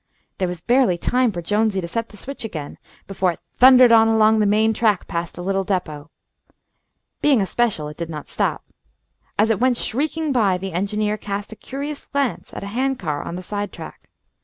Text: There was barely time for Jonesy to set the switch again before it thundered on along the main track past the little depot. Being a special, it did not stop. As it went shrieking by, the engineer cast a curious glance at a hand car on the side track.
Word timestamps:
There 0.39 0.47
was 0.47 0.61
barely 0.61 0.97
time 0.97 1.31
for 1.31 1.43
Jonesy 1.43 1.79
to 1.79 1.87
set 1.87 2.09
the 2.09 2.17
switch 2.17 2.43
again 2.43 2.79
before 3.05 3.33
it 3.33 3.39
thundered 3.57 3.91
on 3.91 4.07
along 4.07 4.39
the 4.39 4.47
main 4.47 4.73
track 4.73 5.05
past 5.07 5.35
the 5.35 5.43
little 5.43 5.63
depot. 5.63 6.09
Being 7.21 7.39
a 7.39 7.45
special, 7.45 7.87
it 7.87 7.97
did 7.97 8.09
not 8.09 8.27
stop. 8.27 8.65
As 9.37 9.51
it 9.51 9.59
went 9.59 9.77
shrieking 9.77 10.31
by, 10.31 10.57
the 10.57 10.73
engineer 10.73 11.17
cast 11.17 11.51
a 11.51 11.55
curious 11.55 12.05
glance 12.05 12.51
at 12.51 12.63
a 12.63 12.73
hand 12.73 12.97
car 12.97 13.21
on 13.21 13.35
the 13.35 13.43
side 13.43 13.71
track. 13.71 14.09